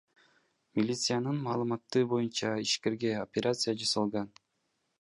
[0.77, 4.37] Милициянын маалыматы боюнча, ишкерге операция жасалган.